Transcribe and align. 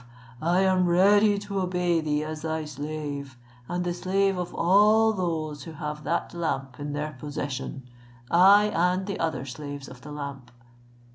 I 0.41 0.61
am 0.61 0.87
ready 0.87 1.37
to 1.37 1.59
obey 1.61 2.01
thee 2.01 2.23
as 2.23 2.41
thy 2.41 2.65
slave, 2.65 3.37
and 3.69 3.83
the 3.83 3.93
slave 3.93 4.35
of 4.35 4.51
all 4.51 5.13
those 5.13 5.65
who 5.65 5.73
have 5.73 6.03
that 6.05 6.33
lamp 6.33 6.79
in 6.79 6.93
their 6.93 7.11
possession; 7.19 7.83
I 8.31 8.69
and 8.73 9.05
the 9.05 9.19
other 9.19 9.45
slaves 9.45 9.87
of 9.87 10.01
the 10.01 10.11
lamp." 10.11 10.49